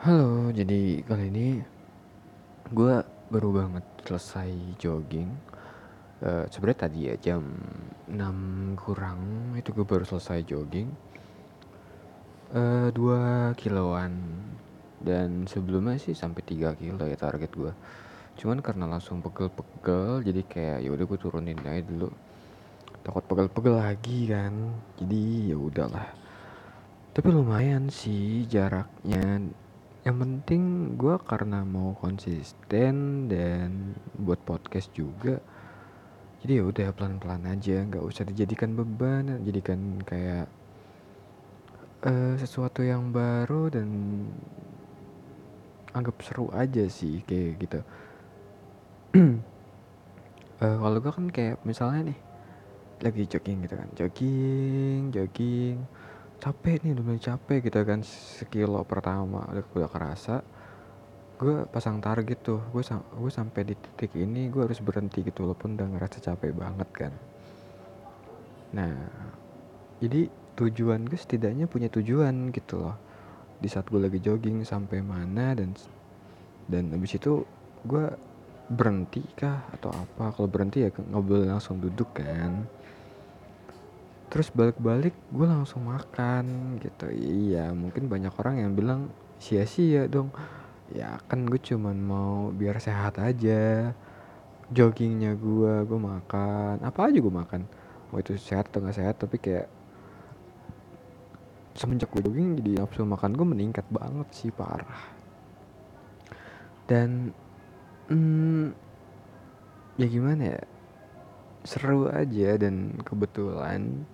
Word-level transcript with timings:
Halo, 0.00 0.48
jadi 0.48 1.04
kali 1.04 1.28
ini 1.28 1.60
gue 2.72 3.04
baru 3.28 3.52
banget 3.52 3.84
selesai 4.08 4.48
jogging. 4.80 5.28
Uh, 6.24 6.48
Sebenarnya 6.48 6.88
tadi 6.88 7.00
ya 7.04 7.20
jam 7.20 7.44
6 8.08 8.80
kurang 8.80 9.20
itu 9.60 9.76
gue 9.76 9.84
baru 9.84 10.08
selesai 10.08 10.40
jogging. 10.48 10.88
Uh, 12.48 12.88
2 12.96 13.52
kiloan 13.60 14.16
dan 15.04 15.44
sebelumnya 15.44 16.00
sih 16.00 16.16
sampai 16.16 16.48
3 16.48 16.80
kilo 16.80 17.04
ya 17.04 17.20
target 17.20 17.52
gue. 17.52 17.72
Cuman 18.40 18.64
karena 18.64 18.88
langsung 18.88 19.20
pegel-pegel 19.20 20.24
jadi 20.24 20.40
kayak 20.48 20.78
ya 20.80 20.96
udah 20.96 21.04
gue 21.04 21.18
turunin 21.20 21.60
aja 21.60 21.84
dulu. 21.84 22.08
Takut 23.04 23.28
pegel-pegel 23.28 23.76
lagi 23.76 24.32
kan. 24.32 24.80
Jadi 24.96 25.52
ya 25.52 25.60
udahlah. 25.60 26.08
Tapi 27.12 27.28
lumayan 27.36 27.92
sih 27.92 28.48
jaraknya 28.48 29.44
yang 30.00 30.16
penting 30.16 30.96
gue 30.96 31.16
karena 31.20 31.60
mau 31.60 31.92
konsisten 32.00 33.28
dan 33.28 33.92
buat 34.16 34.40
podcast 34.44 34.88
juga 34.96 35.40
jadi 36.40 36.60
ya 36.60 36.64
udah 36.64 36.88
pelan-pelan 36.96 37.44
aja 37.44 37.84
nggak 37.84 38.00
usah 38.00 38.24
dijadikan 38.24 38.72
beban 38.72 39.44
jadikan 39.44 40.00
kayak 40.08 40.48
uh, 42.08 42.34
sesuatu 42.40 42.80
yang 42.80 43.12
baru 43.12 43.68
dan 43.68 43.88
anggap 45.92 46.16
seru 46.24 46.48
aja 46.54 46.86
sih 46.86 47.20
kayak 47.26 47.60
gitu. 47.60 47.80
Uh, 49.12 50.76
kalau 50.80 50.98
gue 51.02 51.12
kan 51.12 51.26
kayak 51.28 51.56
misalnya 51.66 52.14
nih 52.14 52.18
lagi 53.00 53.24
jogging 53.26 53.64
gitu 53.64 53.74
kan 53.80 53.88
jogging 53.96 55.02
jogging 55.08 55.76
capek 56.40 56.80
nih 56.82 56.96
udah 56.96 57.04
mulai 57.04 57.20
capek 57.20 57.58
gitu 57.68 57.78
kan 57.84 58.00
sekilo 58.00 58.80
pertama 58.88 59.44
udah, 59.52 59.64
udah 59.76 59.90
kerasa 59.92 60.40
gue 61.40 61.64
pasang 61.72 62.04
target 62.04 62.36
tuh 62.44 62.60
gue 62.72 62.84
sam 62.84 63.00
gue 63.16 63.32
sampai 63.32 63.64
di 63.64 63.74
titik 63.76 64.12
ini 64.16 64.52
gue 64.52 64.60
harus 64.64 64.80
berhenti 64.80 65.24
gitu 65.24 65.48
walaupun 65.48 65.72
udah 65.76 65.88
ngerasa 65.96 66.20
capek 66.20 66.52
banget 66.52 66.88
kan. 66.92 67.12
Nah 68.76 68.92
jadi 70.04 70.28
tujuan 70.60 71.08
gue 71.08 71.16
setidaknya 71.16 71.64
punya 71.64 71.88
tujuan 71.88 72.52
gitu 72.52 72.84
loh 72.84 72.96
di 73.56 73.68
saat 73.72 73.88
gue 73.88 74.00
lagi 74.00 74.20
jogging 74.20 74.64
sampai 74.68 75.00
mana 75.00 75.56
dan 75.56 75.72
dan 76.68 76.92
habis 76.92 77.16
itu 77.16 77.40
gue 77.88 78.04
berhenti 78.68 79.24
kah 79.32 79.64
atau 79.80 79.92
apa? 79.92 80.36
Kalau 80.36 80.48
berhenti 80.48 80.84
ya 80.84 80.92
nggak 80.92 81.48
langsung 81.48 81.80
duduk 81.80 82.12
kan 82.16 82.68
terus 84.30 84.48
balik-balik 84.54 85.12
gue 85.34 85.46
langsung 85.46 85.90
makan 85.90 86.78
gitu. 86.78 87.10
Iya 87.10 87.74
mungkin 87.74 88.06
banyak 88.06 88.30
orang 88.38 88.62
yang 88.62 88.72
bilang 88.78 89.10
sia-sia 89.42 90.06
dong. 90.06 90.30
Ya 90.94 91.18
kan 91.26 91.50
gue 91.50 91.58
cuman 91.58 91.98
mau 91.98 92.54
biar 92.54 92.78
sehat 92.78 93.18
aja. 93.18 93.90
Joggingnya 94.70 95.34
gue 95.34 95.82
gue 95.82 95.98
makan. 95.98 96.78
Apa 96.86 97.10
aja 97.10 97.18
gue 97.18 97.34
makan. 97.34 97.66
Mau 98.14 98.22
itu 98.22 98.38
sehat 98.38 98.70
atau 98.70 98.86
gak 98.86 98.94
sehat 98.94 99.18
tapi 99.18 99.42
kayak 99.42 99.66
semenjak 101.74 102.10
gue 102.14 102.22
jogging 102.22 102.58
jadi 102.58 102.82
nafsu 102.82 103.02
makan 103.02 103.34
gue 103.34 103.46
meningkat 103.46 103.86
banget 103.90 104.30
sih 104.30 104.54
parah. 104.54 105.10
Dan 106.86 107.34
hmm, 108.06 108.74
ya 109.98 110.06
gimana 110.06 110.42
ya? 110.54 110.62
Seru 111.66 112.08
aja 112.08 112.56
dan 112.56 112.96
kebetulan 113.04 114.06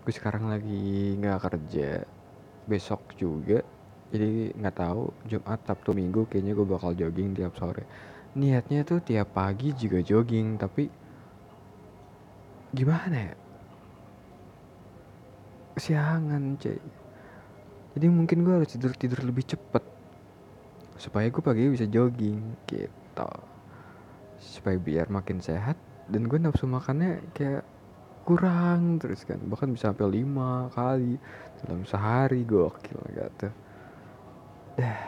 gue 0.00 0.12
sekarang 0.12 0.48
lagi 0.48 1.14
nggak 1.20 1.40
kerja. 1.44 2.04
Besok 2.64 3.14
juga. 3.20 3.60
Jadi 4.10 4.56
nggak 4.58 4.76
tahu 4.76 5.12
Jumat 5.28 5.60
Sabtu 5.62 5.94
Minggu 5.94 6.26
kayaknya 6.26 6.52
gue 6.56 6.66
bakal 6.66 6.96
jogging 6.96 7.36
tiap 7.36 7.54
sore. 7.54 7.84
Niatnya 8.34 8.82
tuh 8.82 9.02
tiap 9.02 9.34
pagi 9.34 9.74
juga 9.74 10.02
jogging 10.02 10.58
tapi 10.58 10.90
gimana 12.74 13.16
ya? 13.30 13.34
Siangan 15.78 16.58
cuy. 16.58 16.80
Jadi 17.90 18.06
mungkin 18.06 18.46
gue 18.46 18.54
harus 18.62 18.70
tidur 18.70 18.94
tidur 18.94 19.22
lebih 19.26 19.46
cepet 19.46 19.82
supaya 21.00 21.26
gue 21.32 21.42
pagi 21.42 21.72
bisa 21.72 21.88
jogging 21.88 22.68
gitu. 22.68 23.30
Supaya 24.40 24.76
biar 24.76 25.08
makin 25.08 25.40
sehat 25.40 25.74
dan 26.10 26.26
gue 26.26 26.38
nafsu 26.38 26.66
makannya 26.66 27.22
kayak 27.34 27.64
kurang 28.24 29.00
terus 29.00 29.24
kan. 29.26 29.40
Bahkan 29.40 29.72
bisa 29.74 29.90
sampai 29.92 30.20
lima 30.20 30.68
kali 30.72 31.18
dalam 31.64 31.82
sehari. 31.84 32.42
Gokil 32.44 33.00
gitu 33.12 33.48
dah 34.80 34.98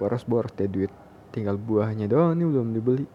boros 0.00 0.24
boros 0.24 0.54
deh 0.56 0.70
duit. 0.70 0.92
Tinggal 1.30 1.60
buahnya 1.60 2.10
doang 2.10 2.34
nih 2.34 2.46
belum 2.48 2.74
dibeli. 2.74 3.06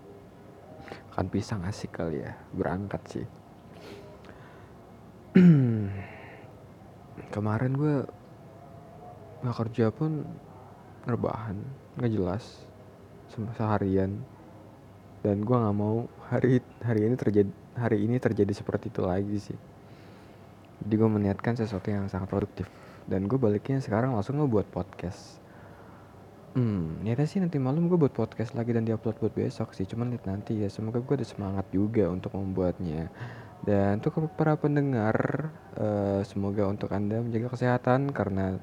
Kan 1.11 1.27
pisang 1.31 1.63
asik 1.65 1.95
kali 1.95 2.21
ya 2.21 2.37
berangkat 2.53 3.01
sih. 3.09 3.27
Kemarin 7.33 7.73
gue 7.75 7.95
nggak 9.43 9.57
kerja 9.61 9.91
pun 9.91 10.23
rebahan 11.05 11.59
nggak 11.99 12.11
jelas 12.11 12.65
seharian 13.29 14.25
dan 15.25 15.41
gue 15.41 15.57
nggak 15.57 15.73
mau 15.73 16.05
hari 16.29 16.61
hari 16.85 17.09
ini 17.09 17.15
terjadi 17.17 17.51
hari 17.73 17.97
ini 18.05 18.21
terjadi 18.21 18.53
seperti 18.53 18.93
itu 18.93 19.01
lagi 19.01 19.37
sih 19.41 19.57
jadi 20.85 20.93
gue 21.01 21.09
meniatkan 21.09 21.57
sesuatu 21.57 21.89
yang 21.89 22.05
sangat 22.05 22.29
produktif 22.29 22.69
dan 23.09 23.25
gue 23.25 23.41
baliknya 23.41 23.81
sekarang 23.81 24.13
langsung 24.13 24.37
ngebuat 24.37 24.69
podcast 24.69 25.41
Hmm, 26.55 27.03
niatnya 27.03 27.27
sih 27.27 27.43
nanti 27.43 27.59
malam 27.59 27.91
gue 27.91 27.99
buat 27.99 28.15
podcast 28.15 28.55
lagi 28.55 28.71
dan 28.71 28.87
diupload 28.87 29.19
buat 29.19 29.35
besok 29.35 29.75
sih. 29.75 29.83
Cuman 29.83 30.15
lihat 30.15 30.23
nanti 30.23 30.55
ya. 30.55 30.71
Semoga 30.71 31.03
gue 31.03 31.19
ada 31.19 31.27
semangat 31.27 31.67
juga 31.67 32.07
untuk 32.07 32.31
membuatnya. 32.31 33.11
Dan 33.59 33.99
untuk 33.99 34.31
para 34.39 34.55
pendengar, 34.55 35.51
uh, 35.75 36.23
semoga 36.23 36.63
untuk 36.63 36.95
anda 36.95 37.19
menjaga 37.19 37.51
kesehatan 37.59 38.15
karena 38.15 38.55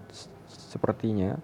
sepertinya 0.49 1.37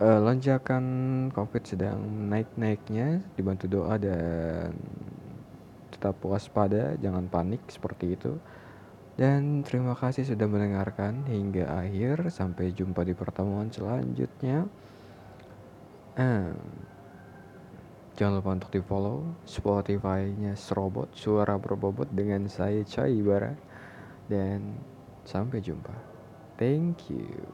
uh, 0.00 0.20
lonjakan 0.22 0.84
COVID 1.30 1.62
sedang 1.62 2.00
naik-naiknya 2.30 3.22
dibantu 3.38 3.66
doa 3.70 3.94
dan 3.98 4.74
tetap 5.94 6.18
waspada, 6.26 6.98
jangan 6.98 7.30
panik 7.30 7.62
seperti 7.70 8.18
itu. 8.18 8.36
Dan 9.14 9.62
terima 9.62 9.94
kasih 9.94 10.26
sudah 10.26 10.50
mendengarkan 10.50 11.22
hingga 11.30 11.70
akhir. 11.70 12.34
Sampai 12.34 12.74
jumpa 12.74 13.06
di 13.06 13.14
pertemuan 13.14 13.70
selanjutnya. 13.70 14.66
Um, 16.18 16.58
jangan 18.18 18.42
lupa 18.42 18.50
untuk 18.58 18.70
di 18.74 18.82
follow 18.82 19.38
Spotify-nya 19.46 20.58
Serobot 20.58 21.14
Suara 21.14 21.54
Berbobot 21.58 22.10
dengan 22.10 22.50
saya 22.50 22.82
Cai 22.82 23.22
Bara. 23.22 23.54
Dan 24.26 24.82
sampai 25.22 25.62
jumpa. 25.62 25.94
Thank 26.58 27.06
you. 27.06 27.46